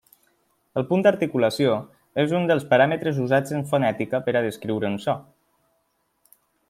[0.81, 1.75] El punt d'articulació
[2.23, 5.17] és un dels paràmetres usats en fonètica per a descriure un so.